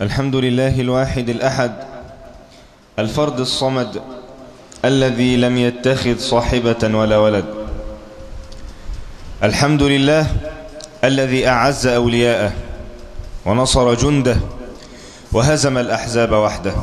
[0.00, 1.72] الحمد لله الواحد الأحد
[2.98, 4.02] الفرد الصمد
[4.84, 7.44] الذي لم يتخذ صاحبة ولا ولد.
[9.42, 10.26] الحمد لله
[11.04, 12.52] الذي أعز أولياءه
[13.46, 14.36] ونصر جنده
[15.32, 16.74] وهزم الأحزاب وحده.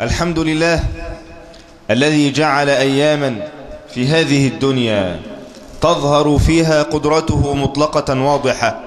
[0.00, 0.84] الحمد لله
[1.90, 3.36] الذي جعل أياما
[3.94, 5.20] في هذه الدنيا
[5.80, 8.80] تظهر فيها قدرته مطلقة واضحة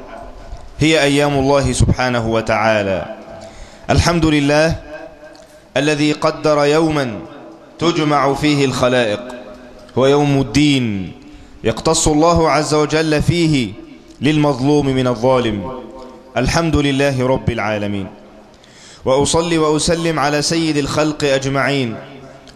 [0.79, 3.20] هي أيام الله سبحانه وتعالى.
[3.91, 4.75] الحمد لله
[5.77, 7.19] الذي قدر يوما
[7.79, 9.19] تجمع فيه الخلائق
[9.97, 11.11] هو يوم الدين
[11.63, 13.73] يقتص الله عز وجل فيه
[14.21, 15.71] للمظلوم من الظالم.
[16.37, 18.07] الحمد لله رب العالمين.
[19.05, 21.95] وأصلي وأسلم على سيد الخلق أجمعين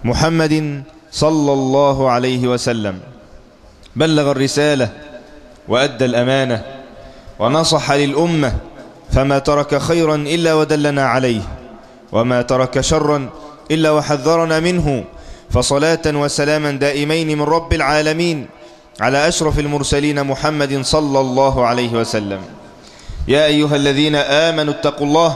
[0.03, 2.99] محمد صلى الله عليه وسلم.
[3.95, 4.89] بلغ الرسالة
[5.67, 6.63] وأدى الأمانة
[7.39, 8.53] ونصح للأمة
[9.11, 11.41] فما ترك خيرا إلا ودلنا عليه
[12.11, 13.29] وما ترك شرا
[13.71, 15.03] إلا وحذرنا منه.
[15.49, 18.47] فصلاة وسلاما دائمين من رب العالمين
[19.01, 22.41] على أشرف المرسلين محمد صلى الله عليه وسلم.
[23.27, 25.31] يا أيها الذين آمنوا اتقوا الله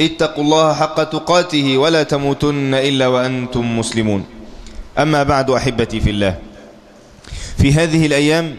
[0.00, 4.24] اتقوا الله حق تقاته ولا تموتن إلا وأنتم مسلمون.
[4.98, 6.34] أما بعد أحبتي في الله
[7.58, 8.56] في هذه الأيام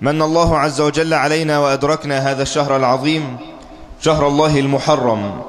[0.00, 3.36] من الله عز وجل علينا وأدركنا هذا الشهر العظيم
[4.00, 5.40] شهر الله المحرم.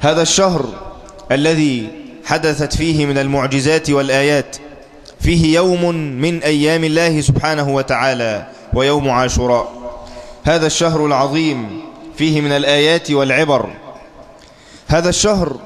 [0.00, 0.64] هذا الشهر
[1.32, 1.88] الذي
[2.24, 4.56] حدثت فيه من المعجزات والآيات
[5.20, 9.68] فيه يوم من أيام الله سبحانه وتعالى ويوم عاشوراء.
[10.44, 11.80] هذا الشهر العظيم
[12.16, 13.68] فيه من الآيات والعبر.
[14.88, 15.56] هذا الشهر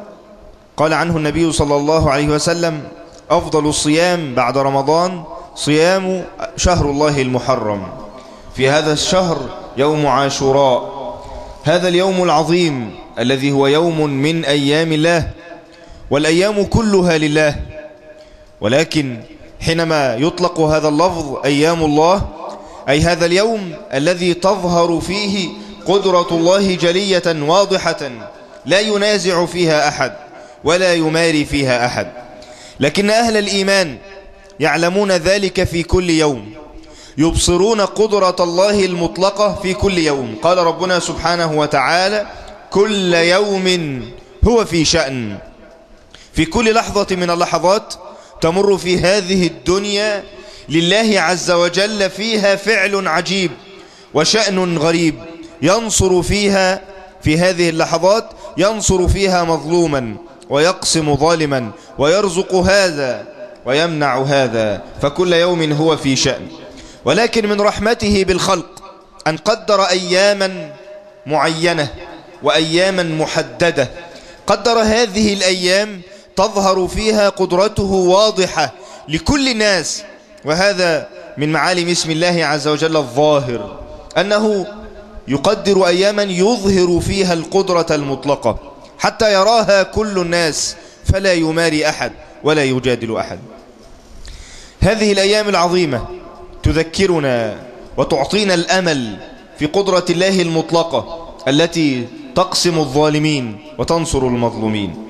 [0.77, 2.83] قال عنه النبي صلى الله عليه وسلم
[3.31, 5.25] أفضل الصيام بعد رمضان
[5.55, 6.25] صيام
[6.57, 8.02] شهر الله المحرم.
[8.57, 9.39] في هذا الشهر
[9.77, 11.03] يوم عاشوراء.
[11.65, 15.31] هذا اليوم العظيم الذي هو يوم من أيام الله
[16.11, 17.57] والأيام كلها لله.
[18.61, 19.21] ولكن
[19.61, 22.29] حينما يطلق هذا اللفظ أيام الله
[22.89, 25.49] أي هذا اليوم الذي تظهر فيه
[25.87, 28.11] قدرة الله جلية واضحة
[28.67, 30.13] لا ينازع فيها أحد
[30.65, 32.13] ولا يماري فيها أحد.
[32.81, 33.97] لكن أهل الإيمان
[34.61, 36.53] يعلمون ذلك في كل يوم.
[37.19, 40.35] يبصرون قدرة الله المطلقة في كل يوم.
[40.43, 42.27] قال ربنا سبحانه وتعالى
[42.71, 44.01] كل يوم
[44.49, 45.39] هو في شأن.
[46.33, 47.95] في كل لحظة من اللحظات
[48.41, 50.25] تمر في هذه الدنيا
[50.69, 53.51] لله عز وجل فيها فعل عجيب
[54.15, 55.15] وشأن غريب
[55.63, 56.83] ينصر فيها
[57.23, 58.25] في هذه اللحظات
[58.57, 60.15] ينصر فيها مظلوما
[60.51, 63.27] ويقسم ظالما ويرزق هذا
[63.67, 64.83] ويمنع هذا.
[65.03, 66.49] فكل يوم هو في شأن.
[67.05, 68.83] ولكن من رحمته بالخلق
[69.27, 70.73] أن قدر أياما
[71.27, 71.89] معينة
[72.43, 73.91] وأياما محددة.
[74.47, 76.01] قدر هذه الأيام
[76.37, 78.73] تظهر فيها قدرته واضحة
[79.09, 80.03] لكل الناس.
[80.45, 83.81] وهذا من معالم اسم الله عز وجل الظاهر
[84.19, 84.67] أنه
[85.29, 88.59] يقدر أياما يظهر فيها القدرة المطلقة.
[88.99, 90.77] حتى يراها كل الناس
[91.13, 92.13] فلا يماري أحد
[92.45, 93.39] ولا يجادل أحد.
[94.81, 96.22] هذه الأيام العظيمة
[96.63, 97.57] تذكرنا
[97.97, 99.17] وتعطينا الأمل
[99.59, 105.09] في قدرة الله المطلقة التي تقسم الظالمين وتنصر المظلومين.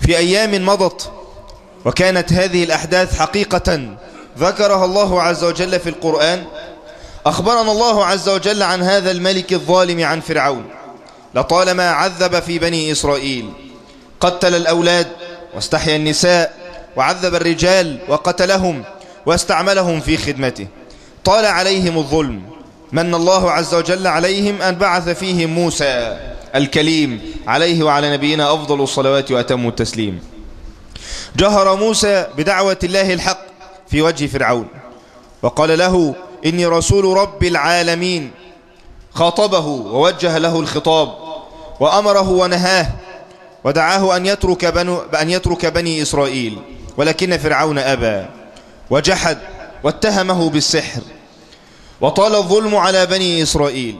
[0.00, 1.10] في أيام مضت
[1.84, 3.96] وكانت هذه الأحداث حقيقة
[4.38, 6.44] ذكرها الله عز وجل في القرآن
[7.26, 10.64] أخبرنا الله عز وجل عن هذا الملك الظالم عن فرعون.
[11.34, 13.50] لطالما عذب في بني إسرائيل
[14.20, 15.06] قتل الأولاد
[15.54, 16.54] واستحيا النساء
[16.96, 18.84] وعذب الرجال وقتلهم
[19.26, 20.66] واستعملهم في خدمته.
[21.24, 22.42] طال عليهم الظلم
[22.92, 26.18] من الله عز وجل عليهم أن بعث فيهم موسى
[26.54, 30.20] الكليم عليه وعلى نبينا أفضل الصلوات وأتم التسليم.
[31.36, 33.40] جهر موسى بدعوة الله الحق
[33.88, 34.68] في وجه فرعون
[35.42, 36.14] وقال له
[36.46, 38.30] إني رسول رب العالمين
[39.14, 41.14] خاطبه ووجه له الخطاب
[41.80, 42.86] وأمره ونهاه
[43.64, 46.58] ودعاه أن يترك, بنو أن يترك بني إسرائيل
[46.96, 48.26] ولكن فرعون أبى.
[48.90, 49.38] وجحد
[49.84, 51.00] واتهمه بالسحر
[52.00, 53.96] وطال الظلم على بني إسرائيل.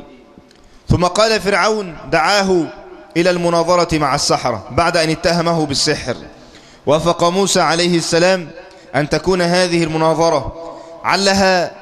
[0.89, 2.67] ثم قال فرعون دعاه
[3.17, 6.17] إلى المناظرة مع السحرة بعد أن اتهمه بالسحر.
[6.87, 8.51] وافق موسى عليه السلام
[8.95, 10.73] أن تكون هذه المناظرة
[11.05, 11.73] علها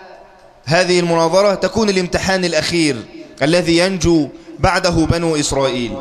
[0.65, 2.97] هذه المناظرة تكون الامتحان الأخير
[3.43, 4.29] الذي ينجو
[4.59, 5.97] بعده بنو إسرائيل.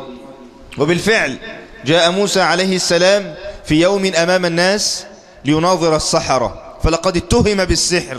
[0.78, 1.38] وبالفعل
[1.84, 3.34] جاء موسى عليه السلام
[3.64, 5.04] في يوم أمام الناس
[5.44, 6.63] ليناظر السحرة.
[6.84, 8.18] فلقد اتهم بالسحر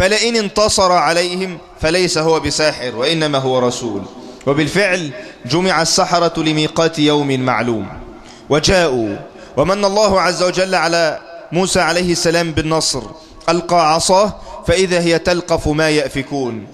[0.00, 4.02] فلئن انتصر عليهم فليس هو بساحر وإنما هو رسول.
[4.46, 5.10] وبالفعل
[5.46, 7.88] جمع السحرة لميقات يوم معلوم.
[8.50, 9.16] وجاءوا
[9.56, 11.18] ومن الله عز وجل على
[11.52, 13.02] موسى عليه السلام بالنصر
[13.48, 16.66] ألقى عصاه فإذا هي تلقف ما يأفكون.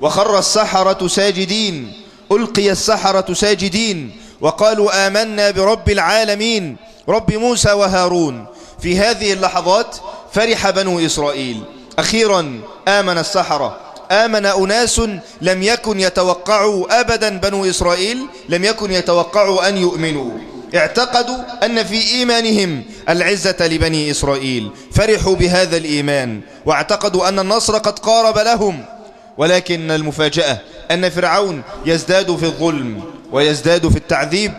[0.00, 1.92] وخر السحرة ساجدين
[2.32, 6.76] ألقي السحرة ساجدين وقالوا آمنا برب العالمين
[7.08, 8.46] رب موسى وهارون.
[8.82, 9.96] في هذه اللحظات
[10.32, 11.62] فرح بنو إسرائيل.
[11.98, 13.76] أخيرا آمن السحرة.
[14.10, 15.00] آمن أناس
[15.40, 20.30] لم يكن يتوقعوا أبدا بنو إسرائيل لم يكن يتوقعوا أن يؤمنوا.
[20.74, 24.70] اعتقدوا أن في إيمانهم العزة لبني إسرائيل.
[24.94, 28.84] فرحوا بهذا الإيمان واعتقدوا أن النصر قد قارب لهم.
[29.38, 30.58] ولكن المفاجأة
[30.90, 33.02] أن فرعون يزداد في الظلم
[33.32, 34.52] ويزداد في التعذيب.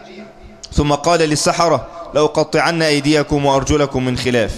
[0.73, 4.51] ثم قال للسحرة لأقطعن أيديكم وأرجلكم من خلاف.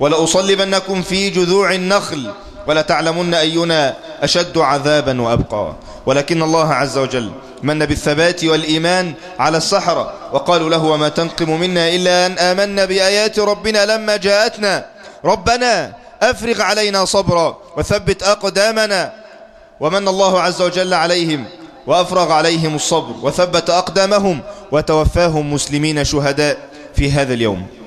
[0.00, 2.30] ولأصلبنكم في جذوع النخل
[2.66, 5.74] ولتعلمن أينا أشد عذابا وأبقى.
[6.06, 7.32] ولكن الله عز وجل
[7.62, 13.86] من بالثبات والإيمان على السحرة وقالوا له وما تنقم منا إلا أن آمنا بآيات ربنا
[13.86, 14.86] لما جاءتنا.
[15.24, 15.92] ربنا
[16.22, 19.12] أفرغ علينا صبرا وثبت أقدامنا.
[19.80, 21.44] ومن الله عز وجل عليهم
[21.86, 24.40] وأفرغ عليهم الصبر وثبت أقدامهم
[24.72, 26.58] وتوفاهم مسلمين شهداء
[26.96, 27.79] في هذا اليوم.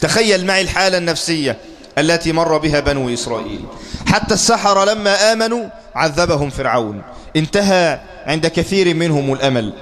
[0.00, 1.58] تخيل معي الحالة النفسية
[1.98, 3.64] التي مر بها بنو إسرائيل.
[4.06, 7.02] حتى السحر لما آمنوا عذبهم فرعون.
[7.36, 9.72] انتهى عند كثير منهم الأمل.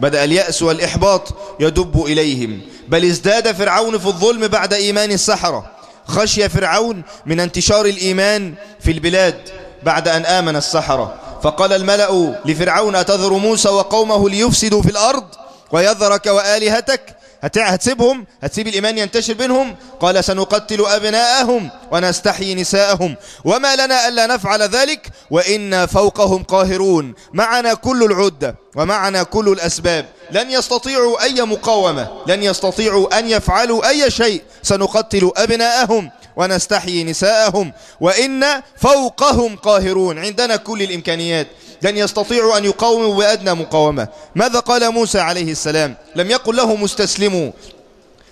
[0.00, 2.60] بدأ اليأس والإحباط يدب إليهم.
[2.88, 5.70] بل ازداد فرعون في الظلم بعد إيمان السحرة.
[6.06, 9.48] خشي فرعون من انتشار الإيمان في البلاد
[9.82, 11.14] بعد أن آمن السحرة.
[11.42, 15.24] فقال الملأ لفرعون أتذر موسى وقومه ليفسدوا في الأرض
[15.72, 23.16] ويذرك وآلهتك؟ هتسيبهم؟ هتسيب الإيمان ينتشر بينهم؟ قال سنقتل أبناءهم ونستحيي نساءهم.
[23.44, 27.14] وما لنا ألا نفعل ذلك وإنا فوقهم قاهرون.
[27.32, 30.06] معنا كل العدة ومعنا كل الأسباب.
[30.30, 34.42] لن يستطيعوا أي مقاومة لن يستطيعوا أن يفعلوا أي شيء.
[34.62, 38.44] سنقتل أبناءهم ونستحيي نساءهم وإن
[38.76, 40.18] فوقهم قاهرون.
[40.18, 41.46] عندنا كل الإمكانيات.
[41.82, 44.08] لن يستطيعوا أن يقاوموا بأدنى مقاومة.
[44.34, 47.50] ماذا قال موسى عليه السلام؟ لم يقل له مستسلموا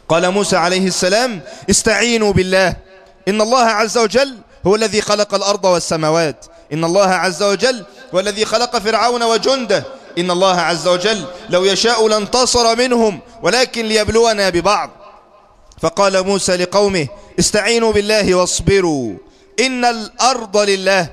[0.08, 2.76] قال موسى عليه السلام استعينوا بالله.
[3.29, 4.37] إن الله عز وجل
[4.67, 6.46] هو الذي خلق الأرض والسماوات.
[6.73, 9.85] إن الله عز وجل هو الذي خلق فرعون وجنده.
[10.19, 14.91] إن الله عز وجل لو يشاء لانتصر منهم ولكن ليبلونا ببعض.
[15.81, 17.08] فقال موسى لقومه
[17.38, 19.12] استعينوا بالله واصبروا.
[19.61, 21.08] إن الأرض لله.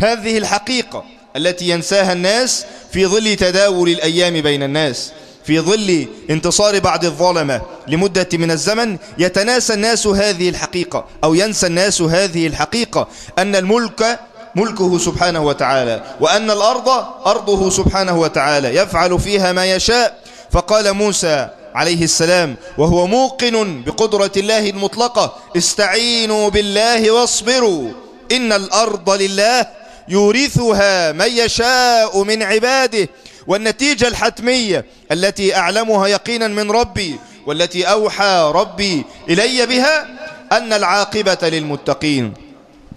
[0.00, 1.04] هذه الحقيقة.
[1.36, 5.12] التي ينساها الناس في ظل تداول الأيام بين الناس
[5.44, 12.02] في ظل انتصار بعض الظلمة لمدة من الزمن يتناسى الناس هذه الحقيقة أو ينسى الناس
[12.02, 13.08] هذه الحقيقة
[13.38, 14.20] أن الملك
[14.56, 16.88] ملكه سبحانه وتعالى وأن الأرض
[17.26, 20.22] أرضه سبحانه وتعالى يفعل فيها ما يشاء.
[20.50, 27.90] فقال موسى عليه السلام وهو موقن بقدرة الله المطلقة استعينوا بالله واصبروا
[28.32, 29.66] إن الأرض لله
[30.08, 33.08] يورثها من يشاء من عباده.
[33.46, 37.16] والنتيجة الحتمية التي أعلمها يقينا من ربي
[37.46, 40.06] والتي أوحى ربي إلي بها
[40.52, 42.34] أن العاقبة للمتقين.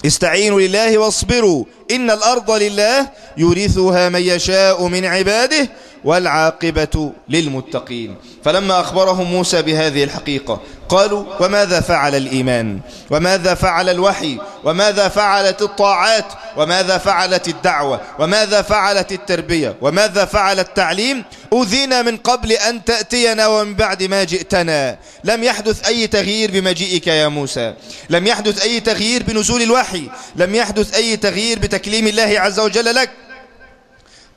[0.05, 1.65] استعينوا لله واصبروا.
[1.91, 5.69] إن الأرض لله يورثها من يشاء من عباده
[6.05, 8.15] والعاقبة للمتقين.
[8.43, 16.25] فلما أخبرهم موسى بهذه الحقيقة قالوا وماذا فعل الإيمان؟ وماذا فعل الوحي؟ وماذا فعلت الطاعات؟
[16.57, 23.75] وماذا فعلت الدعوة؟ وماذا فعلت التربية؟ وماذا فعل التعليم؟ أذينا من قبل أن تأتينا ومن
[23.75, 24.97] بعد ما جئتنا.
[25.23, 27.73] لم يحدث أي تغيير بمجيئك يا موسى.
[28.09, 30.09] لم يحدث أي تغيير بنزول الوحي.
[30.35, 33.09] لم يحدث أي تغيير بتكليم الله عز وجل لك.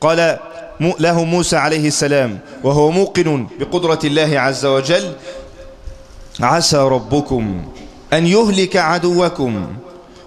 [0.01, 0.39] قال
[0.81, 5.13] له موسى عليه السلام وهو موقن بقدرة الله عز وجل.
[6.41, 7.63] عسى ربكم
[8.13, 9.67] أن يهلك عدوكم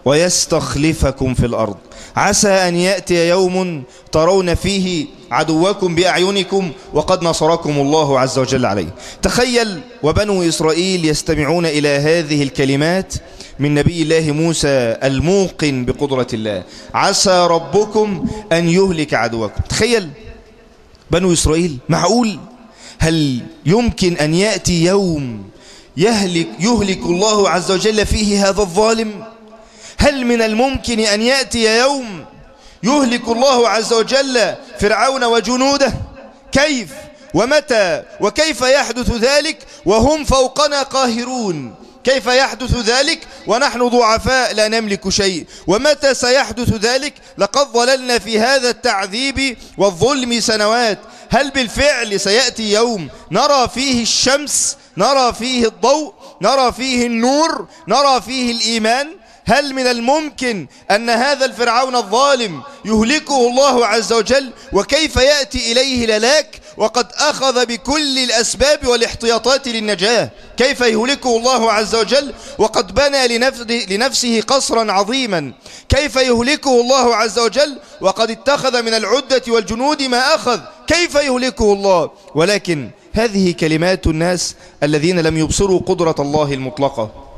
[0.06, 1.78] ويستخلفكم في الأرض.
[2.16, 8.96] عسى أن يأتي يوم ترون فيه عدوكم بأعينكم وقد نصركم الله عز وجل عليه.
[9.22, 13.14] تخيل وبنو إسرائيل يستمعون إلى هذه الكلمات
[13.60, 16.64] من نبي الله موسى الموقن بقدرة الله.
[16.94, 19.62] عسى ربكم أن يهلك عدوكم.
[19.70, 20.10] تخيل
[21.12, 21.78] بنو إسرائيل.
[21.90, 22.40] معقول؟
[23.00, 25.44] هل يمكن أن يأتي يوم
[25.98, 29.24] يهلك, يهلك الله عز وجل فيه هذا الظالم؟
[29.98, 32.26] هل من الممكن أن يأتي يوم
[32.84, 35.94] يهلك الله عز وجل فرعون وجنوده؟
[36.52, 36.90] كيف؟
[37.34, 41.76] ومتى؟ وكيف يحدث ذلك؟ وهم فوقنا قاهرون.
[42.04, 45.46] كيف يحدث ذلك؟ ونحن ضعفاء لا نملك شيء.
[45.68, 51.00] ومتى سيحدث ذلك؟ لقد ظللنا في هذا التعذيب والظلم سنوات.
[51.30, 58.52] هل بالفعل سيأتي يوم نرى فيه الشمس نرى فيه الضوء نرى فيه النور نرى فيه
[58.52, 59.08] الإيمان؟
[59.46, 66.62] هل من الممكن أن هذا الفرعون الظالم يهلكه الله عز وجل وكيف يأتي إليه للاك
[66.78, 73.38] وقد أخذ بكل الأسباب والاحتياطات للنجاة؟ كيف يهلكه الله عز وجل وقد بنى
[73.90, 75.54] لنفسه قصرا عظيما؟
[75.90, 82.12] كيف يهلكه الله عز وجل وقد اتخذ من العدة والجنود ما أخذ؟ كيف يهلكه الله؟
[82.36, 87.31] ولكن هذه كلمات الناس الذين لم يبصروا قدرة الله المطلقة.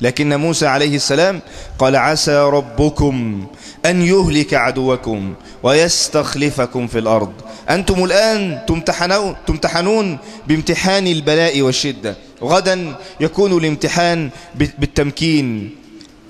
[0.00, 1.40] لكن موسى عليه السلام
[1.78, 3.46] قال عسى ربكم
[3.86, 7.32] أن يهلك عدوكم ويستخلفكم في الأرض.
[7.70, 12.16] أنتم الآن تمتحنون, تمتحنون بامتحان البلاء والشدة.
[12.42, 15.76] غدا يكون الامتحان بالتمكين.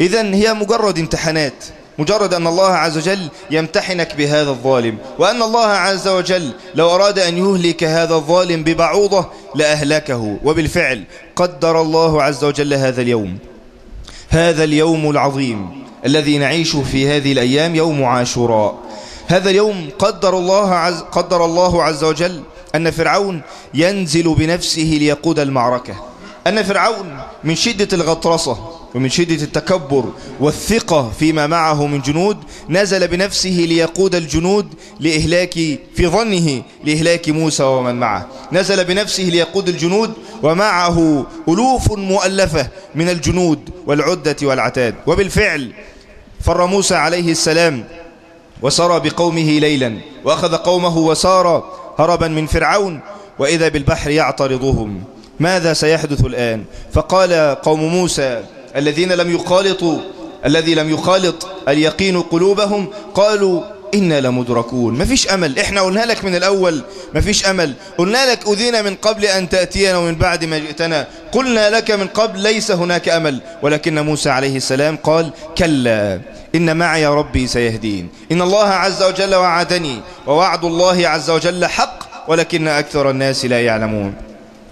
[0.00, 1.65] إذا هي مجرد امتحانات.
[1.99, 4.99] مجرد أن الله عز وجل يمتحنك بهذا الظالم.
[5.19, 10.39] وأن الله عز وجل لو أراد أن يهلك هذا الظالم ببعوضة لأهلكه.
[10.45, 11.05] وبالفعل
[11.37, 13.39] قدر الله عز وجل هذا اليوم.
[14.33, 18.79] هذا اليوم العظيم الذي نعيش في هذه الأيام يوم عاشوراء.
[19.27, 22.43] هذا اليوم قدر الله عز, قدر الله عز وجل
[22.75, 23.41] أن فرعون
[23.75, 25.95] ينزل بنفسه ليقود المعركة.
[26.47, 30.04] أن فرعون من شدة الغطرسة ومن شدة التكبر
[30.40, 32.37] والثقة فيما معه من جنود
[32.68, 34.66] نزل بنفسه ليقود الجنود
[35.00, 35.52] لإهلاك
[35.94, 38.26] في ظنه لإهلاك موسى ومن معه.
[38.52, 44.94] نزل بنفسه ليقود الجنود ومعه ألوف مؤلفة من الجنود والعدة والعتاد.
[45.06, 45.73] وبالفعل
[46.40, 47.85] فر موسى عليه السلام
[48.62, 53.00] وسار بقومه ليلا وأخذ قومه وسار هربا من فرعون
[53.38, 55.04] وإذا بالبحر يعترضهم.
[55.40, 57.32] ماذا سيحدث الآن؟ فقال
[57.62, 58.44] قوم موسى
[58.77, 59.99] الذين لم يخالطوا
[60.47, 63.62] الذي لم يخالط اليقين قلوبهم قالوا
[63.95, 64.99] إنا لمدركون.
[64.99, 65.59] مفيش أمل.
[65.59, 66.83] إحنا قلنا لك من الأول
[67.15, 67.75] مفيش أمل.
[67.99, 71.07] قلنا لك أذينا من قبل أن تأتينا ومن بعد ما جئتنا.
[71.33, 73.41] قلنا لك من قبل ليس هناك أمل.
[73.62, 76.21] ولكن موسى عليه السلام قال كلا
[76.55, 78.09] إن معي ربي سيهدين.
[78.33, 81.99] إن الله عز وجل وعدني ووعد الله عز وجل حق
[82.29, 84.15] ولكن أكثر الناس لا يعلمون.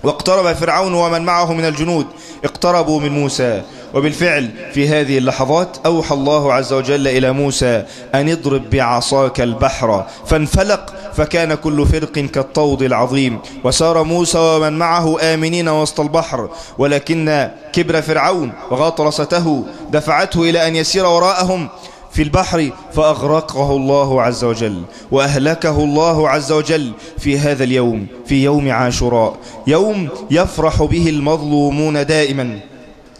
[0.02, 2.07] واقترب فرعون ومن معه من الجنود.
[2.45, 3.62] اقتربوا من موسى.
[3.95, 10.95] وبالفعل في هذه اللحظات أوحى الله عز وجل إلى موسى أن اضرب بعصاك البحر فانفلق
[11.14, 18.52] فكان كل فرق كالطود العظيم وسار موسى ومن معه آمنين وسط البحر ولكن كبر فرعون
[18.71, 21.68] وغطرسته دفعته إلى أن يسير وراءهم
[22.12, 28.71] في البحر فأغرقه الله عز وجل وأهلكه الله عز وجل في هذا اليوم في يوم
[28.71, 32.59] عاشوراء يوم يفرح به المظلومون دائما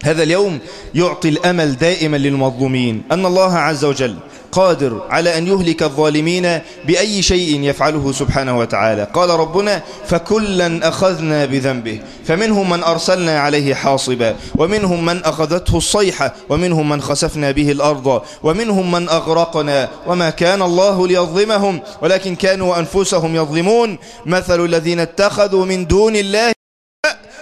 [0.05, 0.59] هذا اليوم
[0.95, 4.15] يعطي الأمل دائما للمظلومين أن الله عز وجل
[4.53, 9.09] قادر على أن يهلك الظالمين بأي شيء يفعله سبحانه وتعالى.
[9.15, 12.01] قال ربنا فكلا أخذنا بذنبه.
[12.25, 18.93] فمنهم من أرسلنا عليه حاصبا ومنهم من أخذته الصيحة ومنهم من خسفنا به الأرض ومنهم
[18.93, 19.89] من أغرقنا.
[20.07, 23.99] وما كان الله ليظلمهم ولكن كانوا أنفسهم يظلمون.
[24.27, 26.58] مثل الذين اتخذوا من دون الله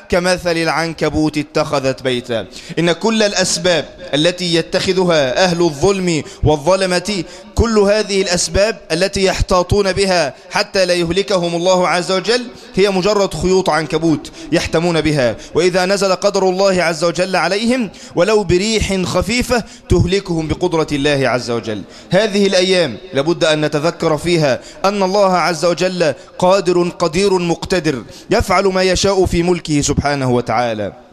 [0.08, 2.46] كمثل العنكبوت اتخذت بيتا.
[2.78, 3.84] إن كل الأسباب
[4.14, 7.24] التي يتخذها أهل الظلم والظلمة
[7.56, 13.70] كل هذه الأسباب التي يحتاطون بها حتى لا يهلكهم الله عز وجل هي مجرد خيوط
[13.70, 15.36] عنكبوت يحتمون بها.
[15.54, 21.82] وإذا نزل قدر الله عز وجل عليهم ولو بريح خفيفة تهلكهم بقدرة الله عز وجل.
[22.10, 28.82] هذه الأيام لابد أن نتذكر فيها أن الله عز وجل قادر قدير مقتدر يفعل ما
[28.82, 31.05] يشاء في ملكه سبحانه وتعالى.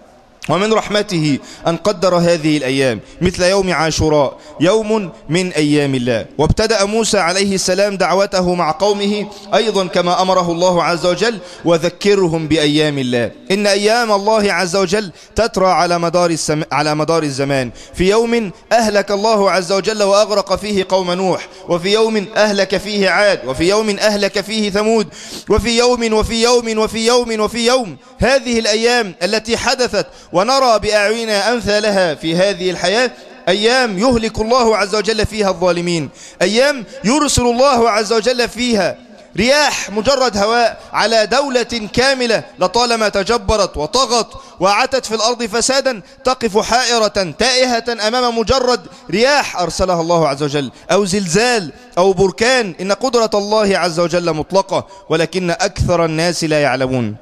[0.49, 6.25] ومن رحمته أن قدر هذه الأيام مثل يوم عاشوراء يوم من أيام الله.
[6.37, 12.97] وابتدأ موسى عليه السلام دعوته مع قومه أيضا كما أمره الله عز وجل وذكرهم بأيام
[12.97, 13.31] الله.
[13.51, 16.61] إن أيام الله عز وجل تترى على مدار, السم...
[16.71, 17.71] على مدار الزمان.
[17.93, 23.39] في يوم أهلك الله عز وجل وأغرق فيه قوم نوح وفي يوم أهلك فيه عاد
[23.47, 25.07] وفي يوم أهلك فيه ثمود
[25.49, 27.97] وفي يوم وفي يوم وفي يوم وفي يوم.
[28.19, 33.11] هذه الأيام التي حدثت ونرى بأعيننا أمثالها في هذه الحياة
[33.47, 36.09] أيام يهلك الله عز وجل فيها الظالمين
[36.41, 38.97] أيام يرسل الله عز وجل فيها
[39.37, 44.27] رياح مجرد هواء على دولة كاملة لطالما تجبرت وطغت
[44.59, 51.05] وعتت في الأرض فسادا تقف حائرة تائهة أمام مجرد رياح أرسلها الله عز وجل أو
[51.05, 57.15] زلزال أو بركان إن قدرة الله عز وجل مطلقة ولكن أكثر الناس لا يعلمون.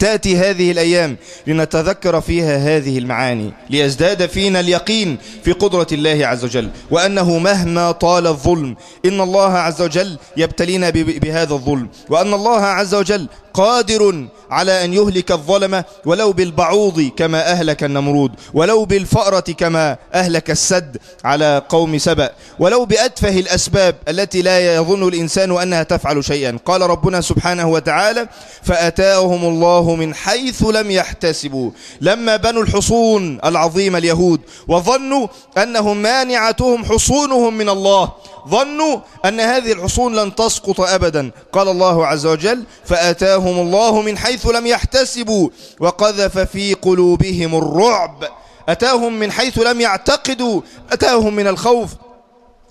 [0.00, 1.16] تأتي هذه الأيام
[1.46, 8.26] لنتذكر فيها هذه المعاني ليزداد فينا اليقين في قدرة الله عز وجل وأنه مهما طال
[8.26, 14.94] الظلم إن الله عز وجل يبتلينا بهذا الظلم وأن الله عز وجل قادر على أن
[14.94, 22.30] يهلك الظلمة ولو بالبعوض كما أهلك النمرود ولو بالفأرة كما أهلك السد على قوم سبأ
[22.58, 26.58] ولو بأتفه الأسباب التي لا يظن الإنسان أنها تفعل شيئا.
[26.64, 28.28] قال ربنا سبحانه وتعالى
[28.62, 35.26] فأتاهم الله من حيث لم يحتسبوا لما بنوا الحصون العظيمة اليهود وظنوا
[35.58, 38.12] أنهم مانعتهم حصونهم من الله
[38.48, 41.30] ظنوا أن هذه الحصون لن تسقط أبدا.
[41.52, 45.48] قال الله عز وجل فأتاهم الله من حيث لم يحتسبوا
[45.80, 48.24] وقذف في قلوبهم الرعب.
[48.68, 50.60] أتاهم من حيث لم يعتقدوا.
[50.92, 51.90] أتاهم من الخوف.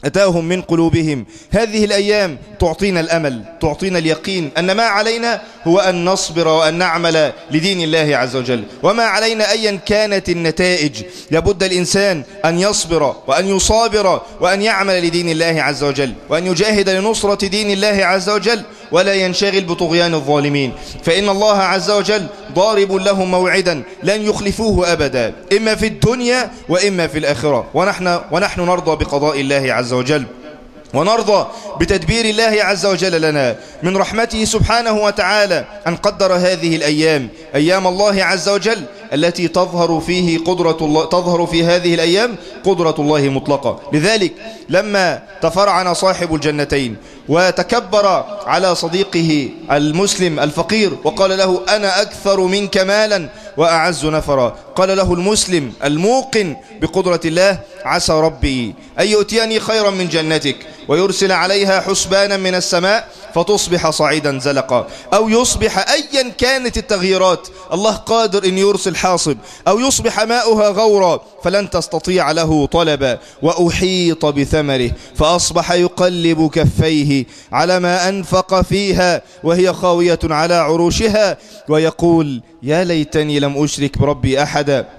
[0.06, 1.26] أتاهم من قلوبهم.
[1.52, 7.82] هذه الأيام تعطينا الأمل تعطينا اليقين أن ما علينا هو أن نصبر وأن نعمل لدين
[7.82, 8.64] الله عز وجل.
[8.84, 10.92] وما علينا أيا كانت النتائج.
[11.32, 16.14] لابد الإنسان أن يصبر وأن يصابر وأن يعمل لدين الله عز وجل.
[16.30, 18.64] وأن يجاهد لنصرة دين الله عز وجل.
[18.92, 20.74] ولا ينشغل بطغيان الظالمين.
[21.04, 27.18] فإن الله عز وجل ضارب لهم موعدا لن يخلفوه أبدا إما في الدنيا وإما في
[27.20, 27.68] الآخرة.
[27.74, 30.24] ونحن, ونحن نرضى بقضاء الله عز وجل.
[30.94, 31.48] ونرضى
[31.80, 38.24] بتدبير الله عز وجل لنا من رحمته سبحانه وتعالى أن قدر هذه الأيام أيام الله
[38.24, 43.80] عز وجل التي تظهر فيه قدرة الله تظهر في هذه الأيام قدرة الله مطلقة.
[43.94, 44.34] لذلك
[44.70, 46.96] لما تفرعن صاحب الجنتين
[47.30, 53.30] وتكبر على صديقه المسلم الفقير وقال له أنا أكثر منك مالا
[53.60, 54.48] وأعز نفرا.
[54.76, 60.56] قال له المسلم الموقن بقدرة الله عسى ربي أن يؤتيني خيرا من جنتك
[60.88, 64.88] ويرسل عليها حسبانا من السماء فتصبح صعيدا زلقا.
[65.14, 67.48] أو يصبح أيا كانت التغييرات.
[67.74, 69.38] الله قادر أن يرسل حاصب.
[69.68, 71.22] أو يصبح ماؤها غورا.
[71.44, 73.18] فلن تستطيع له طلبا.
[73.42, 74.92] وأحيط بثمره.
[75.16, 77.26] فأصبح يقلب كفيه.
[77.52, 79.22] على ما أنفق فيها.
[79.44, 81.38] وهي خاوية على عروشها.
[81.70, 84.99] ويقول يا ليتني لم أشرك بربي أحدا.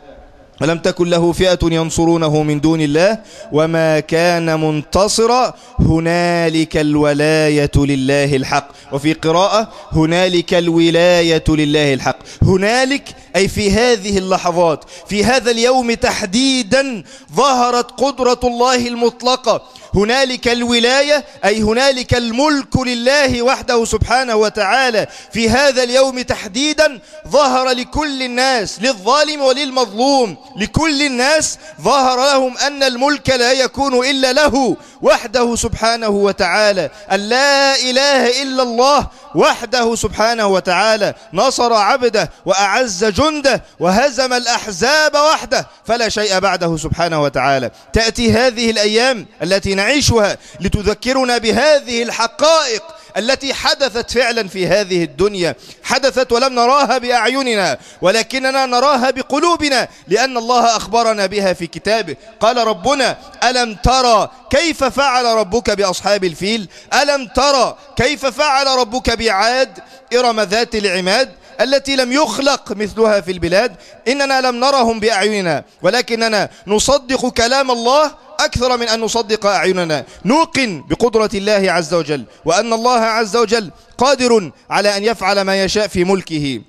[0.60, 3.18] ولم تكن له فئة ينصرونه من دون الله
[3.52, 8.68] وما كان منتصرا هنالك الولاية لله الحق.
[8.92, 12.18] وفي قراءة هنالك الولاية لله الحق.
[12.42, 13.04] هنالك
[13.36, 19.62] أي في هذه اللحظات في هذا اليوم تحديدا ظهرت قدرة الله المطلقة.
[19.94, 28.22] هنالك الولاية أي هنالك الملك لله وحده سبحانه وتعالى في هذا اليوم تحديدا ظهر لكل
[28.22, 34.76] الناس للظالم وللمظلوم لكل الناس ظهر لهم أن الملك لا يكون إلا له.
[35.02, 36.90] وحده سبحانه وتعالى.
[37.12, 41.14] أن لا إله إلا الله وحده سبحانه وتعالى.
[41.32, 45.66] نصر عبده وأعز جنده وهزم الأحزاب وحده.
[45.86, 47.70] فلا شيء بعده سبحانه وتعالى.
[47.92, 52.82] تأتي هذه الأيام التي نعيشها لتذكرنا بهذه الحقائق
[53.16, 60.76] التي حدثت فعلا في هذه الدنيا حدثت ولم نراها بأعيننا ولكننا نراها بقلوبنا لأن الله
[60.76, 62.16] أخبرنا بها في كتابه.
[62.40, 66.68] قال ربنا ألم ترى كيف فعل ربك بأصحاب الفيل؟
[67.02, 69.78] ألم ترى كيف فعل ربك بعاد؟
[70.14, 71.39] إرم ذات العماد.
[71.60, 73.76] التي لم يخلق مثلها في البلاد
[74.08, 80.04] إننا لم نرهم بأعيننا ولكننا نصدق كلام الله أكثر من أن نصدق أعيننا.
[80.24, 85.86] نوقن بقدرة الله عز وجل وأن الله عز وجل قادر على أن يفعل ما يشاء
[85.86, 86.60] في ملكه.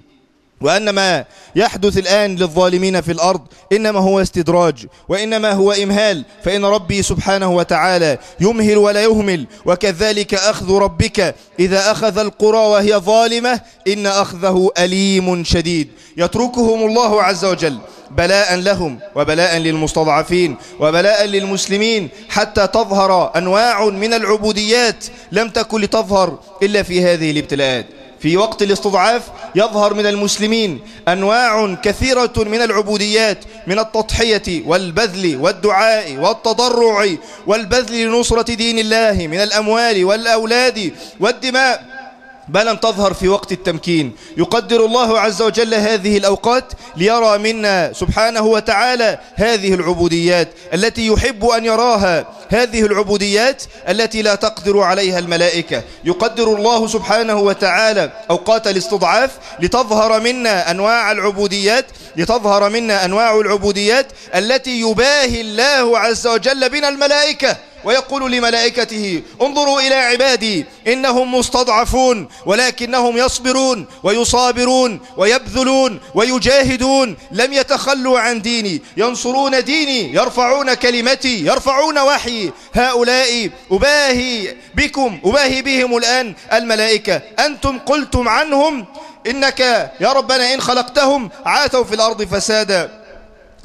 [0.62, 7.04] وأن ما يحدث الآن للظالمين في الأرض إنما هو استدراج وإنما هو إمهال فإن ربي
[7.04, 14.70] سبحانه وتعالى يمهل ولا يهمل وكذلك أخذ ربك إذا أخذ القرى وهي ظالمة إن أخذه
[14.78, 15.88] أليم شديد.
[16.18, 17.78] يتركهم الله عز وجل
[18.12, 26.84] بلاء لهم وبلاء للمستضعفين وبلاء للمسلمين حتى تظهر أنواع من العبوديات لم تكن لتظهر إلا
[26.84, 27.86] في هذه الابتلاءات.
[28.22, 29.24] في وقت الاستضعاف
[29.56, 37.08] يظهر من المسلمين أنواع كثيرة من العبوديات من التضحية والبذل والدعاء والتضرع
[37.48, 42.02] والبذل لنصرة دين الله من الأموال والأولاد والدماء
[42.48, 44.12] بل أن تظهر في وقت التمكين.
[44.38, 51.66] يقدر الله عز وجل هذه الأوقات ليرى منا سبحانه وتعالى هذه العبوديات التي يحب أن
[51.66, 52.26] يراها.
[52.52, 55.84] هذه العبوديات التي لا تقدر عليها الملائكة.
[56.04, 61.86] يقدر الله سبحانه وتعالى أوقات الاستضعاف لتظهر منا أنواع العبوديات
[62.16, 67.58] لتظهر منا أنواع العبوديات التي يباهي الله عز وجل بنا الملائكة.
[67.84, 78.42] ويقول لملائكته انظروا إلى عبادي إنهم مستضعفون ولكنهم يصبرون ويصابرون ويبذلون ويجاهدون لم يتخلوا عن
[78.42, 82.52] ديني ينصرون ديني يرفعون كلمتي يرفعون وحي.
[82.74, 87.22] هؤلاء أباهي بكم أباهي بهم الآن الملائكة.
[87.40, 88.86] أنتم قلتم عنهم؟
[89.28, 89.60] إنك
[90.00, 93.01] يا ربنا إن خلقتهم عاتوا في الأرض فسادا.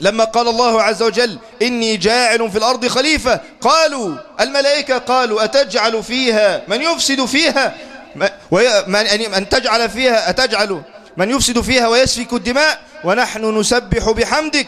[0.01, 3.41] لما قال الله عز وجل إني جاعل في الأرض خليفة.
[3.61, 7.75] قالوا الملائكة قالوا أتجعل فيها من يفسد فيها؟
[9.27, 10.83] من تجعل فيها أتجعل؟
[11.17, 14.67] من يفسد فيها ويسفك الدماء؟ ونحن نسبح بحمدك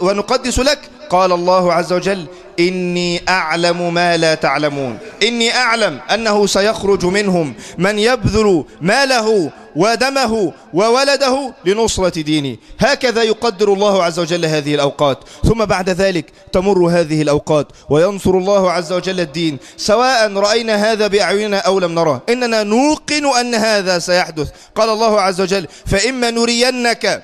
[0.00, 0.78] ونقدس لك.
[1.10, 2.26] قال الله عز وجل
[2.60, 4.98] إني أعلم ما لا تعلمون.
[5.22, 12.58] إني أعلم أنه سيخرج منهم من يبذل ماله ودمه وولده لنصرة ديني.
[12.78, 15.18] هكذا يقدر الله عز وجل هذه الأوقات.
[15.44, 19.58] ثم بعد ذلك تمر هذه الأوقات وينصر الله عز وجل الدين.
[19.76, 22.22] سواء رأينا هذا بأعيننا أو لم نره.
[22.28, 24.50] إننا نوقن أن هذا سيحدث.
[24.74, 27.22] قال الله عز وجل فإما نرينك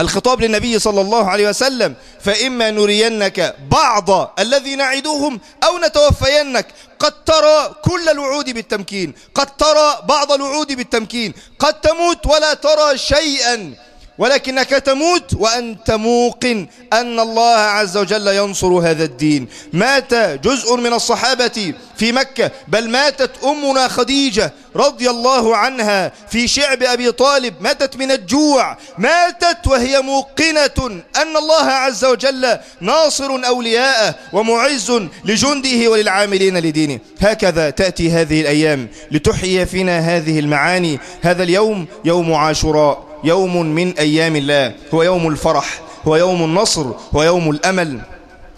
[0.00, 6.66] الخطاب للنبي صلى الله عليه وسلم فإما نرينك بعض الذي نعدوهم أو نتوفينك.
[6.98, 13.74] قد ترى كل الوعود بالتمكين قد ترى بعض الوعود بالتمكين قد تموت ولا ترى شيئا.
[14.18, 19.48] ولكنك تموت وأنت موقن أن الله عز وجل ينصر هذا الدين.
[19.72, 26.82] مات جزء من الصحابة في مكة بل ماتت أمنا خديجة رضي الله عنها في شعب
[26.82, 28.76] أبي طالب ماتت من الجوع.
[28.98, 34.92] ماتت وهي موقنة أن الله عز وجل ناصر أولياءه ومعز
[35.24, 36.98] لجنده وللعاملين لدينه.
[37.20, 41.00] هكذا تأتي هذه الأيام لتحيي فينا هذه المعاني.
[41.22, 43.07] هذا اليوم يوم عاشوراء.
[43.24, 48.00] يوم من أيام الله هو يوم الفرح هو يوم النصر هو يوم الأمل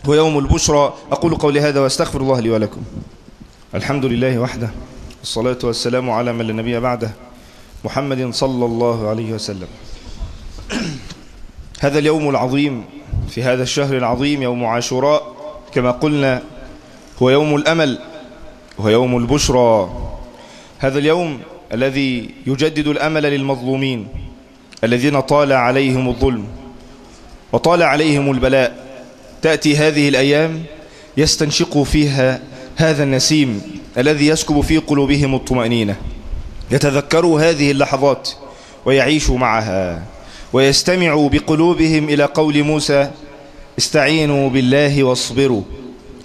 [0.07, 0.95] هو يوم البشرى.
[1.13, 2.83] أقول قولي هذا وأستغفر الله لي ولكم.
[3.75, 4.71] الحمد لله وحده
[5.21, 7.11] والصلاة والسلام على من النبي بعده
[7.85, 9.69] محمد صلى الله عليه وسلم.
[11.81, 12.85] هذا اليوم العظيم
[13.29, 15.37] في هذا الشهر العظيم يوم عاشوراء
[15.75, 16.43] كما قلنا
[17.23, 17.99] هو يوم الأمل
[18.81, 19.91] هو يوم البشرى.
[20.79, 21.39] هذا اليوم
[21.73, 24.09] الذي يجدد الأمل للمظلومين.
[24.85, 26.45] الذين طال عليهم الظلم
[27.53, 28.91] وطال عليهم البلاء.
[29.43, 30.63] تأتي هذه الأيام
[31.17, 32.41] يستنشق فيها
[32.77, 33.63] هذا النسيم
[33.99, 35.97] الذي يسكب في قلوبهم الطمأنينة.
[36.71, 38.31] يتذكروا هذه اللحظات
[38.85, 40.03] ويعيشوا معها
[40.53, 43.11] ويستمعوا بقلوبهم إلى قول موسى
[43.79, 45.63] استعينوا بالله واصبروا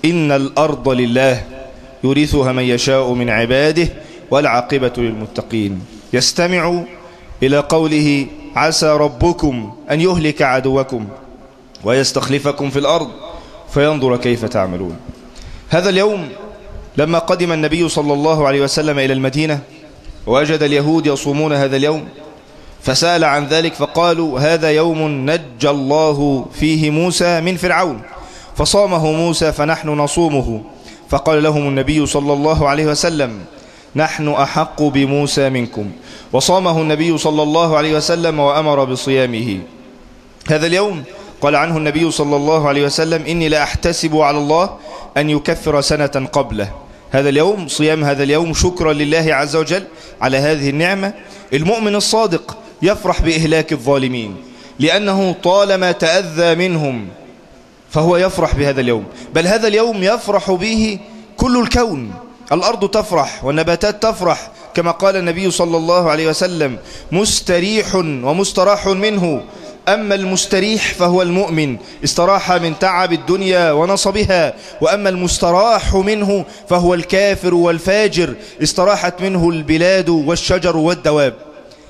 [0.06, 1.44] إن الأرض لله
[2.04, 3.88] يورثها من يشاء من عباده
[4.32, 5.82] والعاقبة للمتقين.
[6.13, 6.84] يستمع
[7.44, 11.08] إلى قوله عسى ربكم أن يهلك عدوكم
[11.84, 13.10] ويستخلفكم في الأرض
[13.74, 14.98] فينظر كيف تعملون.
[15.70, 16.30] هذا اليوم
[16.98, 19.60] لما قدم النبي صلى الله عليه وسلم إلى المدينة
[20.28, 22.08] وجد اليهود يصومون هذا اليوم
[22.82, 28.02] فسأل عن ذلك فقالوا هذا يوم نجى الله فيه موسى من فرعون
[28.56, 30.62] فصامه موسى فنحن نصومه.
[31.10, 33.39] فقال لهم النبي صلى الله عليه وسلم
[33.96, 35.92] نحن أحق بموسى منكم.
[36.34, 39.60] وصامه النبي صلى الله عليه وسلم وأمر بصيامه.
[40.50, 41.04] هذا اليوم
[41.42, 44.70] قال عنه النبي صلى الله عليه وسلم إني لا أحتسب على الله
[45.18, 46.72] أن يكفر سنة قبله.
[47.12, 49.84] هذا اليوم صيام هذا اليوم شكرا لله عز وجل
[50.22, 51.14] على هذه النعمة.
[51.54, 54.36] المؤمن الصادق يفرح بإهلاك الظالمين
[54.80, 57.08] لأنه طالما تأذى منهم
[57.90, 59.04] فهو يفرح بهذا اليوم.
[59.36, 61.00] بل هذا اليوم يفرح به
[61.38, 62.25] كل الكون.
[62.52, 66.78] الأرض تفرح والنباتات تفرح كما قال النبي صلى الله عليه وسلم
[67.12, 69.44] مستريح ومستراح منه.
[69.88, 74.54] أما المستريح فهو المؤمن استراح من تعب الدنيا ونصبها.
[74.82, 81.34] وأما المستراح منه فهو الكافر والفاجر استراحت منه البلاد والشجر والدواب.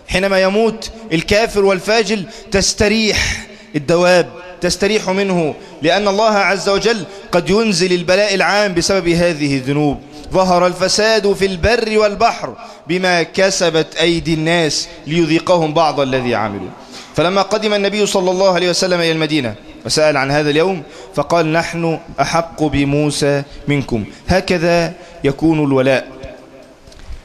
[0.08, 4.30] حينما يموت الكافر والفاجر تستريح الدواب
[4.62, 10.00] تستريح منه لأن الله عز وجل قد ينزل البلاء العام بسبب هذه الذنوب.
[10.34, 12.54] ظهر الفساد في البر والبحر
[12.88, 16.70] بما كسبت أيدي الناس ليذيقهم بعض الذي عملوا.
[17.16, 20.84] فلما قدم النبي صلى الله عليه وسلم إلى المدينة وسأل عن هذا اليوم
[21.16, 24.06] فقال نحن أحق بموسى منكم.
[24.28, 26.08] هكذا يكون الولاء.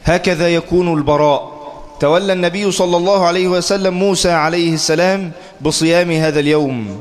[0.04, 1.60] هكذا يكون البراء.
[2.00, 7.00] تولى النبي صلى الله عليه وسلم موسى عليه السلام بصيام هذا اليوم.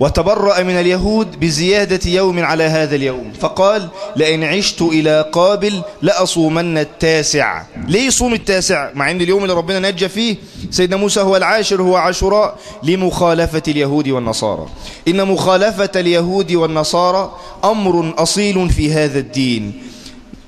[0.00, 3.32] وتبرأ من اليهود بزيادة يوم على هذا اليوم.
[3.40, 7.62] فقال لئن عشت إلى قابل لأصومن التاسع.
[7.88, 10.36] ليه يصوم التاسع؟ مع أن اليوم اللي ربنا نجى فيه
[10.70, 14.66] سيدنا موسى هو العاشر هو عاشوراء لمخالفة اليهود والنصارى.
[15.08, 19.82] إن مخالفة اليهود والنصارى أمر أصيل في هذا الدين.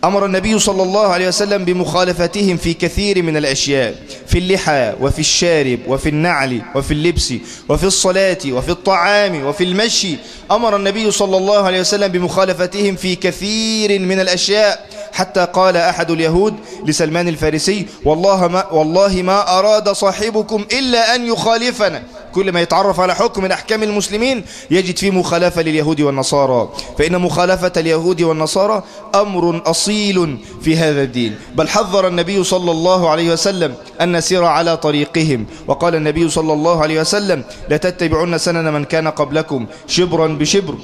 [0.05, 3.95] أمر النبي صلى الله عليه وسلم بمخالفتهم في كثير من الأشياء.
[4.29, 7.35] في اللحى وفي الشارب وفي النعل وفي اللبس
[7.69, 10.17] وفي الصلاة وفي الطعام وفي المشي.
[10.51, 14.89] أمر النبي صلى الله عليه وسلم بمخالفتهم في كثير من الأشياء.
[15.13, 16.55] حتى قال أحد اليهود
[16.87, 22.03] لسلمان الفارسي والله ما, والله ما أراد صاحبكم إلا أن يخالفنا.
[22.39, 26.69] كل ما يتعرف على حكم من أحكام المسلمين يجد فيه مخالفة لليهود والنصارى.
[26.99, 28.83] فإن مخالفة اليهود والنصارى
[29.15, 31.35] أمر أصيل في هذا الدين.
[31.55, 35.47] بل حذر النبي صلى الله عليه وسلم أن نسير على طريقهم.
[35.67, 40.75] وقال النبي صلى الله عليه وسلم لتتبعون سنن من كان قبلكم شبرا بشبر.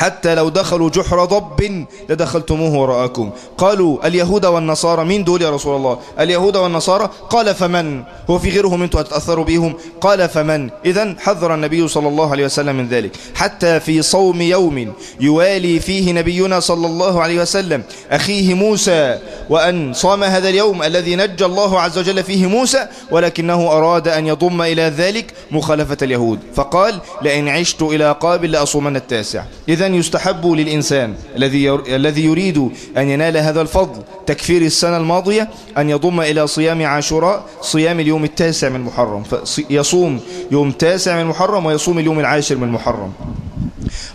[0.00, 5.98] حتى لو دخلوا جحر ضب لدخلتموه وراءكم قالوا اليهود والنصارى مين دول يا رسول الله؟
[6.20, 11.88] اليهود والنصارى؟ قال فمن؟ هو في غيرهم أنتوا هتتأثروا بهم قال فمن؟ إذا حذر النبي
[11.88, 13.16] صلى الله عليه وسلم من ذلك.
[13.34, 19.18] حتى في صوم يوم يوالي فيه نبينا صلى الله عليه وسلم أخيه موسى
[19.50, 24.62] وأن صام هذا اليوم الذي نجى الله عز وجل فيه موسى ولكنه أراد أن يضم
[24.62, 26.38] إلى ذلك مخالفة اليهود.
[26.54, 29.42] فقال لئن عشت إلى قابل لأصومن التاسع.
[29.68, 36.20] إذا يستحب للإنسان الذي الذي يريد أن ينال هذا الفضل تكفير السنة الماضية أن يضم
[36.20, 39.22] إلى صيام عاشوراء صيام اليوم التاسع من محرم
[39.70, 43.12] يصوم يوم تاسع من محرم ويصوم اليوم العاشر من محرم.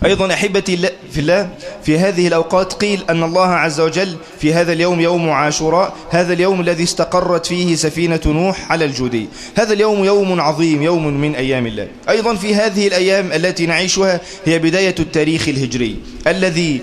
[0.04, 0.76] أيضا أحبتي
[1.12, 1.48] في الله
[1.84, 6.60] في هذه الأوقات قيل أن الله عز وجل في هذا اليوم يوم عاشوراء هذا اليوم
[6.60, 9.26] الذي استقرت فيه سفينة نوح على الجودي.
[9.56, 11.88] هذا اليوم يوم عظيم يوم من أيام الله.
[12.08, 15.96] أيضا في هذه الأيام التي نعيشها هي بداية التاريخ الهجري
[16.26, 16.80] الذي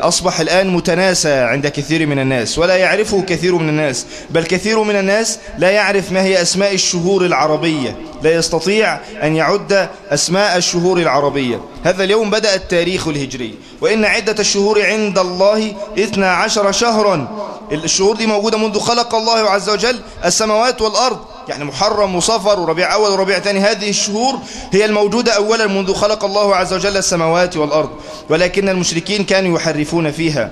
[0.00, 4.96] أصبح الآن متناسى عند كثير من الناس ولا يعرفه كثير من الناس بل كثير من
[4.96, 11.60] الناس لا يعرف ما هي أسماء الشهور العربية لا يستطيع أن يعد أسماء الشهور العربية.
[11.84, 17.28] هذا اليوم بدأ التاريخ الهجري وإن عدة الشهور عند الله 12 شهرا.
[17.72, 21.18] الشهور دي موجودة منذ خلق الله عز وجل السماوات والأرض.
[21.48, 24.38] يعني محرم وصفر وربيع أول وربيع ثاني هذه الشهور
[24.72, 27.90] هي الموجودة أولا منذ خلق الله عز وجل السماوات والأرض
[28.28, 30.50] ولكن المشركين كانوا يحرفون فيها.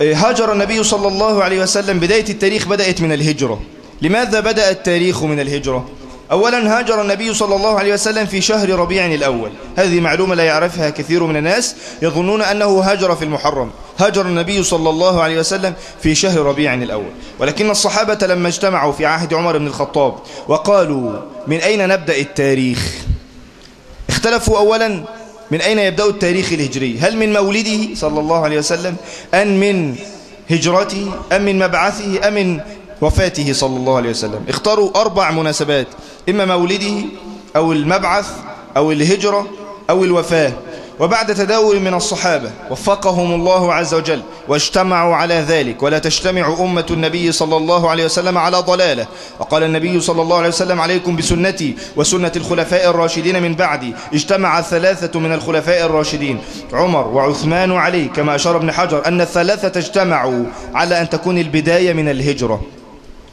[0.00, 3.60] هاجر النبي صلى الله عليه وسلم بداية التاريخ بدأت من الهجرة.
[4.02, 5.88] لماذا بدأ التاريخ من الهجرة؟
[6.32, 9.50] أولا هاجر النبي صلى الله عليه وسلم في شهر ربيع الأول.
[9.76, 13.70] هذه معلومة لا يعرفها كثير من الناس يظنون أنه هاجر في المحرم.
[13.98, 17.10] هاجر النبي صلى الله عليه وسلم في شهر ربيع الأول.
[17.38, 20.14] ولكن الصحابة لما اجتمعوا في عهد عمر بن الخطاب
[20.48, 21.12] وقالوا
[21.46, 22.94] من أين نبدأ التاريخ؟
[24.08, 25.04] اختلفوا أولا
[25.50, 28.96] من أين يبدأ التاريخ الهجري؟ هل من مولده صلى الله عليه وسلم
[29.34, 29.96] أم من
[30.50, 32.60] هجرته أم من مبعثه أم من
[33.00, 34.44] وفاته صلى الله عليه وسلم.
[34.48, 35.86] اختاروا أربع مناسبات
[36.28, 36.94] إما مولده
[37.56, 38.30] أو المبعث
[38.76, 39.46] أو الهجرة
[39.90, 40.52] أو الوفاة.
[41.00, 45.82] وبعد تداول من الصحابة وفقهم الله عز وجل واجتمعوا على ذلك.
[45.82, 49.06] ولا تجتمع أمة النبي صلى الله عليه وسلم على ضلالة.
[49.40, 53.94] وقال النبي صلى الله عليه وسلم عليكم بسنتي وسنة الخلفاء الراشدين من بعدي.
[54.14, 56.38] اجتمع الثلاثة من الخلفاء الراشدين
[56.72, 62.08] عمر وعثمان وعلي كما أشار ابن حجر أن الثلاثة اجتمعوا على أن تكون البداية من
[62.08, 62.62] الهجرة.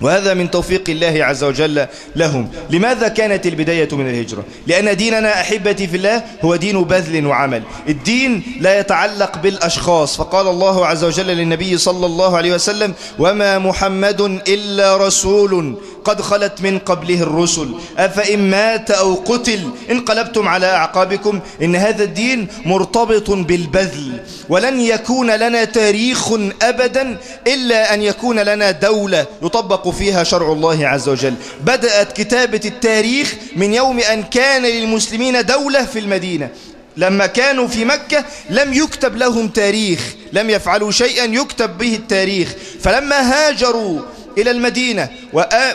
[0.02, 2.50] وهذا من توفيق الله عز وجل لهم.
[2.70, 7.64] لماذا كانت البداية من الهجرة؟ لأن ديننا أحبتي في الله هو دين بذل وعمل.
[7.90, 10.18] الدين لا يتعلق بالأشخاص.
[10.18, 16.62] فقال الله عز وجل للنبي صلى الله عليه وسلم وما محمد إلا رسول قد خلت
[16.62, 17.70] من قبله الرسل.
[17.98, 21.40] أفإن مات أو قتل انقلبتم على أعقابكم.
[21.62, 24.20] إن هذا الدين مرتبط بالبذل.
[24.50, 31.10] ولن يكون لنا تاريخ أبدا إلا أن يكون لنا دولة يطبق فيها شرع الله عز
[31.10, 31.34] وجل.
[31.62, 36.50] بدأت كتابة التاريخ من يوم أن كان للمسلمين دولة في المدينة.
[36.98, 42.56] لما كانوا في مكة لم يكتب لهم تاريخ لم يفعلوا شيئا يكتب به التاريخ.
[42.82, 44.02] فلما هاجروا
[44.38, 45.10] إلى المدينة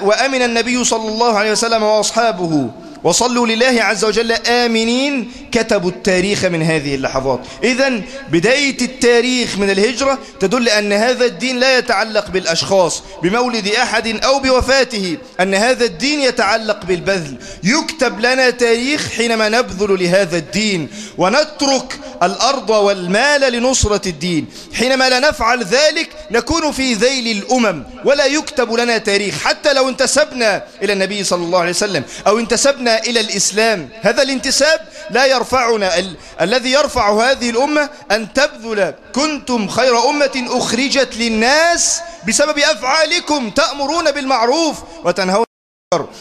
[0.03, 2.71] وأمن النبي صلى الله عليه وسلم وأصحابه
[3.05, 7.41] وصلوا لله عز وجل آمنين كتبوا التاريخ من هذه اللحظات.
[7.65, 14.39] إذا بداية التاريخ من الهجرة تدل أن هذا الدين لا يتعلق بالأشخاص بمولد أحد أو
[14.39, 17.37] بوفاته أن هذا الدين يتعلق بالبذل.
[17.63, 24.47] يكتب لنا تاريخ حينما نبذل لهذا الدين ونترك الأرض والمال لنصرة الدين.
[24.75, 29.35] حينما لا نفعل ذلك نكون في ذيل الأمم ولا يكتب لنا تاريخ.
[29.45, 34.81] حتى لو انتسبنا إلى النبي صلى الله عليه وسلم أو انتسبنا إلى الإسلام هذا الانتساب
[35.11, 35.99] لا يرفعنا.
[35.99, 38.95] ال الذي يرفع هذه الأمة أن تبذل.
[39.15, 45.50] كنتم خير أمة أخرجت للناس بسبب أفعالكم تأمرون بالمعروف وتنهون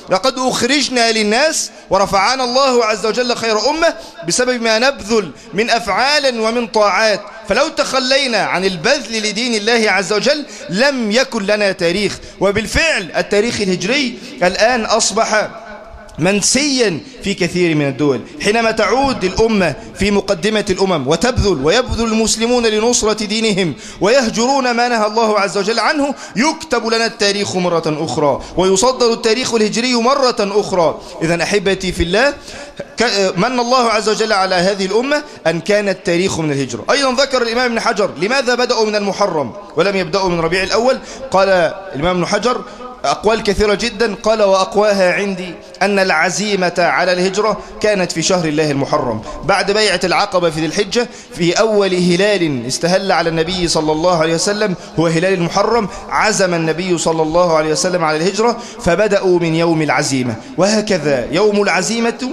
[0.10, 3.94] لقد أخرجنا للناس ورفعنا الله عز وجل خير أمة
[4.28, 7.22] بسبب ما نبذل من أفعال ومن طاعات.
[7.50, 12.18] فلو تخلينا عن البذل لدين الله عز وجل لم يكن لنا تاريخ.
[12.40, 15.50] وبالفعل التاريخ الهجري الآن أصبح
[16.20, 18.22] منسيا في كثير من الدول.
[18.42, 25.40] حينما تعود الأمة في مقدمة الأمم وتبذل ويبذل المسلمون لنصرة دينهم ويهجرون ما نهى الله
[25.40, 31.02] عز وجل عنه يكتب لنا التاريخ مرة أخرى ويصدر التاريخ الهجري مرة أخرى.
[31.22, 32.34] إذا أحبتي في الله
[33.38, 36.86] من الله عز وجل على هذه الأمة أن كان التاريخ من الهجرة.
[36.92, 41.00] أيضا ذكر الإمام ابن حجر لماذا بدأوا من المحرم ولم يبدأوا من ربيع الأول؟
[41.32, 41.50] قال
[41.96, 42.62] الإمام ابن حجر
[43.06, 44.16] أقوال كثيرة جدا.
[44.16, 49.22] قال وأقواها عندي أن العزيمة على الهجرة كانت في شهر الله المحرم.
[49.44, 54.34] بعد بيعة العقبة في ذي الحجة في أول هلال استهل على النبي صلى الله عليه
[54.34, 59.82] وسلم هو هلال المحرم عزم النبي صلى الله عليه وسلم على الهجرة فبدأوا من يوم
[59.82, 60.36] العزيمة.
[60.58, 62.30] وهكذا يوم العزيمة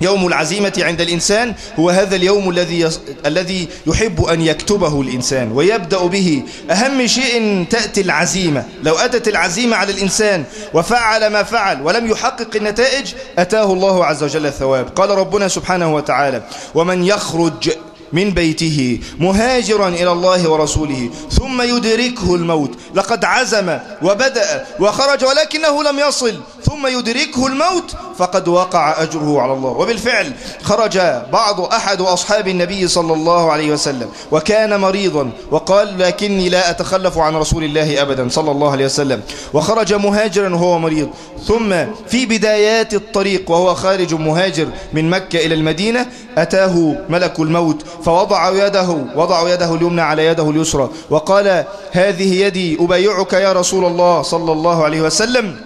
[0.00, 2.88] يوم العزيمة عند الإنسان هو هذا اليوم الذي.
[3.26, 9.92] الذي يحب أن يكتبه الإنسان ويبدأ به أهم شيء تأتي العزيمة لو أتت العزيمة على
[9.92, 15.94] الإنسان وفعل ما فعل ولم يحقق النتائج أتاه الله عز وجل الثواب قال ربنا سبحانه
[15.94, 16.42] وتعالى
[16.74, 17.70] ومن يخرج
[18.12, 22.70] من بيته مهاجرا إلى الله ورسوله ثم يدركه الموت.
[22.94, 26.34] لقد عزم وبدأ وخرج ولكنه لم يصل.
[26.64, 29.70] ثم يدركه الموت فقد وقع أجره على الله.
[29.70, 30.98] وبالفعل خرج
[31.32, 37.36] بعض أحد أصحاب النبي صلى الله عليه وسلم وكان مريضا وقال لكني لا أتخلف عن
[37.36, 39.20] رسول الله أبدا صلى الله عليه وسلم.
[39.52, 41.08] وخرج مهاجرا وهو مريض.
[41.46, 41.74] ثم
[42.08, 46.06] في بدايات الطريق وهو خارج مهاجر من مكة إلى المدينة
[46.38, 53.32] أتاه ملك الموت فوضع يده وضع يده اليمنى على يده اليسرى وقال هذه يدي أبايعك
[53.32, 55.56] يا رسول الله صلى الله عليه وسلم.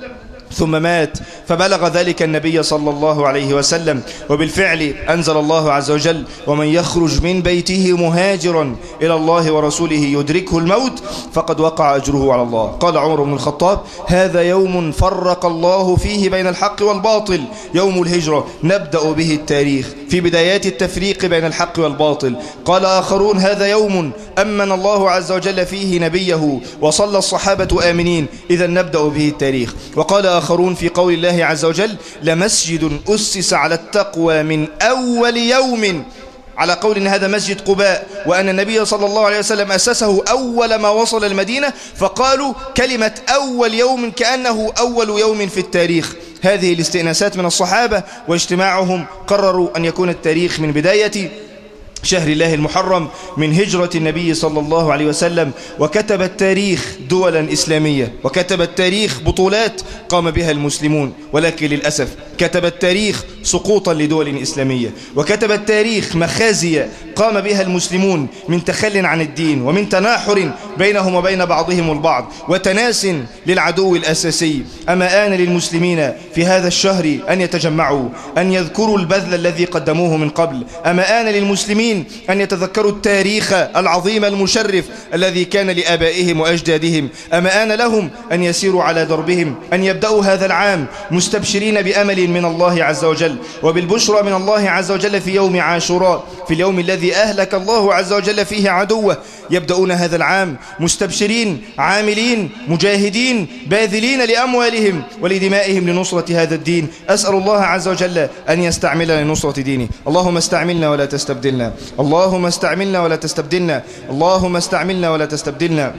[0.54, 4.02] ثم مات فبلغ ذلك النبي صلى الله عليه وسلم.
[4.30, 11.02] وبالفعل أنزل الله عز وجل ومن يخرج من بيته مهاجرا إلى الله ورسوله يدركه الموت
[11.32, 12.66] فقد وقع أجره على الله.
[12.66, 17.42] قال عمر بن الخطاب هذا يوم فرق الله فيه بين الحق والباطل
[17.74, 22.36] يوم الهجرة نبدأ به التاريخ في بدايات التفريق بين الحق والباطل.
[22.64, 29.02] قال آخرون هذا يوم أمن الله عز وجل فيه نبيه وصلى الصحابة آمنين إذا نبدأ
[29.08, 29.74] به التاريخ.
[29.96, 30.26] وقال
[30.74, 36.04] في قول الله عز وجل لمسجد أسس على التقوى من أول يوم
[36.58, 40.88] على قول إن هذا مسجد قباء وأن النبي صلى الله عليه وسلم أسسه أول ما
[40.88, 46.14] وصل المدينة فقالوا كلمة أول يوم كأنه أول يوم في التاريخ.
[46.42, 51.30] هذه الاستئناسات من الصحابة واجتماعهم قرروا أن يكون التاريخ من بداية
[52.02, 58.60] شهر الله المحرم من هجرة النبي صلى الله عليه وسلم وكتب التاريخ دولا إسلامية وكتب
[58.60, 66.84] التاريخ بطولات قام بها المسلمون ولكن للأسف كتب التاريخ سقوطا لدول إسلامية وكتب التاريخ مخازي
[67.16, 73.06] قام بها المسلمون من تخل عن الدين ومن تناحر بينهم وبين بعضهم البعض وتناس
[73.46, 74.62] للعدو الأساسي.
[74.88, 80.64] أما آن للمسلمين في هذا الشهر أن يتجمعوا أن يذكروا البذل الذي قدموه من قبل
[80.86, 81.91] أما آن للمسلمين
[82.30, 87.08] أن يتذكروا التاريخ العظيم المشرف الذي كان لآبائهم وأجدادهم.
[87.32, 92.84] أما آن لهم أن يسيروا على دربهم أن يبدأوا هذا العام مستبشرين بأمل من الله
[92.84, 93.36] عز وجل.
[93.62, 98.46] وبالبشرى من الله عز وجل في يوم عاشوراء في اليوم الذي أهلك الله عز وجل
[98.46, 99.16] فيه عدوه
[99.52, 106.88] يبدأون هذا العام مستبشرين عاملين مجاهدين باذلين لأموالهم ولدمائهم لنصرة هذا الدين.
[107.08, 109.88] أسأل الله عز وجل أن يستعملنا لنصرة دينه.
[110.08, 111.72] اللهم استعملنا ولا تستبدلنا.
[112.00, 113.82] اللهم استعملنا ولا تستبدلنا.
[114.10, 115.94] اللهم استعملنا ولا تستبدلنا.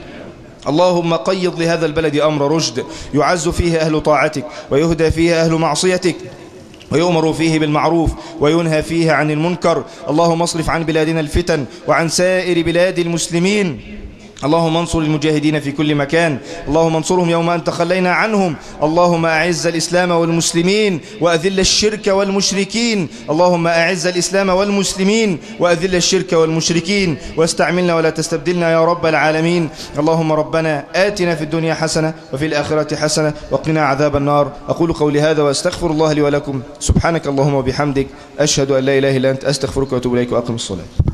[0.68, 2.84] اللهم قيض لهذا البلد أمر رشد.
[3.14, 6.16] يعز فيه أهل طاعتك ويهدى فيه أهل معصيتك.
[6.94, 9.84] ويؤمر فيه بالمعروف وينهى فيه عن المنكر.
[10.08, 13.80] اللهم اصرف عن بلادنا الفتن وعن سائر بلاد المسلمين.
[14.44, 16.38] اللهم انصر المجاهدين في كل مكان.
[16.68, 18.56] اللهم انصرهم يوم أن تخلينا عنهم.
[18.82, 23.08] اللهم أعز الإسلام والمسلمين وأذل الشرك والمشركين.
[23.30, 27.16] اللهم أعز الإسلام والمسلمين وأذل الشرك والمشركين.
[27.36, 29.68] واستعملنا ولا تستبدلنا يا رب العالمين.
[29.98, 34.52] اللهم ربنا آتنا في الدنيا حسنة وفي الآخرة حسنة وقنا عذاب النار.
[34.68, 36.60] أقول قولي هذا وأستغفر الله لي ولكم.
[36.80, 38.06] سبحانك اللهم وبحمدك.
[38.38, 39.44] أشهد أن لا إله إلا أنت.
[39.44, 41.13] أستغفرك وأتوب إليك وأقم الصلاة.